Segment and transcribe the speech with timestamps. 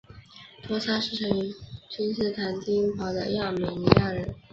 [0.63, 1.53] 多桑是生于
[1.87, 4.33] 君士坦丁堡的亚美尼亚人。